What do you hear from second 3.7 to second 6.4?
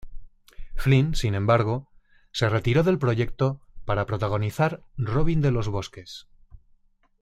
para protagonizar "Robin de los bosques".